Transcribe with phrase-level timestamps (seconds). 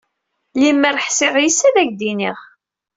[0.59, 2.37] Limer ḥṣiƔ yes, ad ak-d-iniƔ.